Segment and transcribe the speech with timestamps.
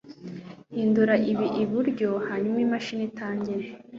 [0.73, 3.67] hindura ibi iburyo, hanyuma imashini itangire